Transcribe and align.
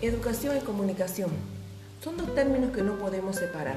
Educación 0.00 0.56
y 0.56 0.60
comunicación 0.60 1.30
son 2.04 2.16
dos 2.16 2.32
términos 2.32 2.70
que 2.70 2.82
no 2.82 2.98
podemos 2.98 3.34
separar. 3.34 3.76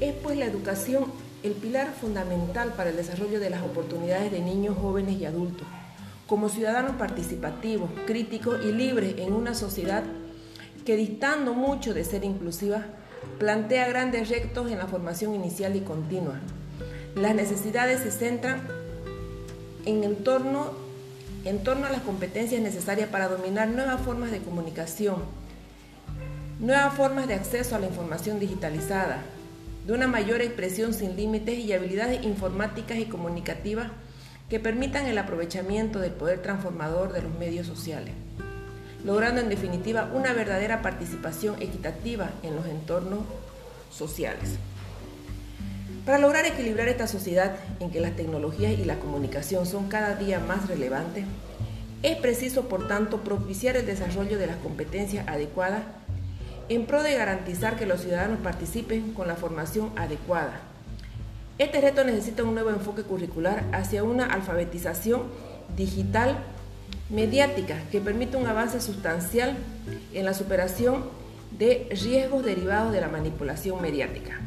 Es 0.00 0.12
pues 0.22 0.36
la 0.36 0.44
educación 0.44 1.06
el 1.42 1.52
pilar 1.52 1.94
fundamental 1.98 2.74
para 2.74 2.90
el 2.90 2.96
desarrollo 2.96 3.40
de 3.40 3.48
las 3.48 3.62
oportunidades 3.62 4.30
de 4.30 4.40
niños, 4.40 4.76
jóvenes 4.78 5.18
y 5.18 5.24
adultos, 5.24 5.66
como 6.26 6.50
ciudadanos 6.50 6.96
participativos, 6.96 7.88
críticos 8.06 8.62
y 8.62 8.72
libres 8.72 9.14
en 9.16 9.32
una 9.32 9.54
sociedad 9.54 10.04
que 10.84 10.96
distando 10.96 11.54
mucho 11.54 11.94
de 11.94 12.04
ser 12.04 12.22
inclusiva, 12.22 12.84
plantea 13.38 13.88
grandes 13.88 14.28
retos 14.28 14.70
en 14.70 14.76
la 14.76 14.88
formación 14.88 15.34
inicial 15.34 15.74
y 15.74 15.80
continua. 15.80 16.38
Las 17.14 17.34
necesidades 17.34 18.00
se 18.00 18.10
centran 18.10 18.60
en 19.86 20.16
torno, 20.16 20.87
en 21.48 21.64
torno 21.64 21.86
a 21.86 21.90
las 21.90 22.02
competencias 22.02 22.60
necesarias 22.60 23.08
para 23.08 23.26
dominar 23.26 23.68
nuevas 23.68 24.02
formas 24.02 24.30
de 24.30 24.40
comunicación, 24.40 25.22
nuevas 26.60 26.92
formas 26.92 27.26
de 27.26 27.32
acceso 27.32 27.74
a 27.74 27.78
la 27.78 27.86
información 27.86 28.38
digitalizada, 28.38 29.22
de 29.86 29.94
una 29.94 30.06
mayor 30.06 30.42
expresión 30.42 30.92
sin 30.92 31.16
límites 31.16 31.58
y 31.58 31.72
habilidades 31.72 32.22
informáticas 32.22 32.98
y 32.98 33.06
comunicativas 33.06 33.88
que 34.50 34.60
permitan 34.60 35.06
el 35.06 35.16
aprovechamiento 35.16 36.00
del 36.00 36.12
poder 36.12 36.42
transformador 36.42 37.14
de 37.14 37.22
los 37.22 37.32
medios 37.38 37.66
sociales, 37.66 38.12
logrando 39.02 39.40
en 39.40 39.48
definitiva 39.48 40.10
una 40.12 40.34
verdadera 40.34 40.82
participación 40.82 41.62
equitativa 41.62 42.28
en 42.42 42.56
los 42.56 42.66
entornos 42.66 43.20
sociales. 43.90 44.58
Para 46.08 46.20
lograr 46.20 46.46
equilibrar 46.46 46.88
esta 46.88 47.06
sociedad 47.06 47.56
en 47.80 47.90
que 47.90 48.00
las 48.00 48.16
tecnologías 48.16 48.72
y 48.72 48.86
la 48.86 48.98
comunicación 48.98 49.66
son 49.66 49.90
cada 49.90 50.14
día 50.14 50.40
más 50.40 50.66
relevantes, 50.66 51.26
es 52.02 52.16
preciso, 52.16 52.66
por 52.66 52.88
tanto, 52.88 53.18
propiciar 53.18 53.76
el 53.76 53.84
desarrollo 53.84 54.38
de 54.38 54.46
las 54.46 54.56
competencias 54.56 55.28
adecuadas 55.28 55.82
en 56.70 56.86
pro 56.86 57.02
de 57.02 57.14
garantizar 57.14 57.76
que 57.76 57.84
los 57.84 58.00
ciudadanos 58.00 58.38
participen 58.40 59.12
con 59.12 59.28
la 59.28 59.36
formación 59.36 59.92
adecuada. 59.96 60.62
Este 61.58 61.78
reto 61.78 62.02
necesita 62.04 62.42
un 62.42 62.54
nuevo 62.54 62.70
enfoque 62.70 63.02
curricular 63.02 63.64
hacia 63.72 64.02
una 64.02 64.24
alfabetización 64.24 65.24
digital 65.76 66.38
mediática 67.10 67.82
que 67.92 68.00
permita 68.00 68.38
un 68.38 68.46
avance 68.46 68.80
sustancial 68.80 69.58
en 70.14 70.24
la 70.24 70.32
superación 70.32 71.04
de 71.58 71.86
riesgos 71.90 72.46
derivados 72.46 72.94
de 72.94 73.02
la 73.02 73.08
manipulación 73.08 73.82
mediática. 73.82 74.40